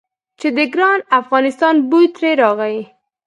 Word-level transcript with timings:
چې 0.39 0.47
د 0.57 0.59
ګران 0.73 0.99
افغانستان 1.19 1.75
بوی 1.89 2.05
ترې 2.15 2.31
راغی. 2.41 2.77